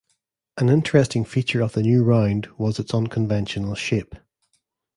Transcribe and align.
An 0.57 0.67
interesting 0.69 1.23
feature 1.23 1.61
of 1.61 1.73
the 1.73 1.83
new 1.83 2.03
round 2.03 2.47
was 2.57 2.79
its 2.79 2.91
unconventional 2.91 3.75
shape. 3.75 4.15